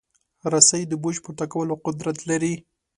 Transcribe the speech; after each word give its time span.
رسۍ 0.51 0.83
د 0.87 0.93
بوج 1.01 1.15
پورته 1.23 1.45
کولو 1.53 1.75
قدرت 1.85 2.17
لري. 2.29 2.53